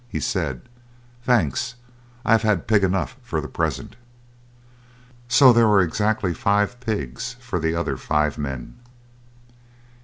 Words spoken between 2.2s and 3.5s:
I have had pig enough for the